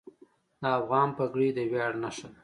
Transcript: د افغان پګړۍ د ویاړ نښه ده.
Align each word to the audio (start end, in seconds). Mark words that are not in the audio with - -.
د 0.61 0.63
افغان 0.79 1.09
پګړۍ 1.17 1.49
د 1.57 1.59
ویاړ 1.71 1.91
نښه 2.03 2.27
ده. 2.33 2.39